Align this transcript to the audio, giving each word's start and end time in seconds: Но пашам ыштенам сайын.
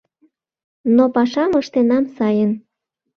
Но 0.95 1.03
пашам 1.15 1.51
ыштенам 1.61 2.05
сайын. 2.15 2.51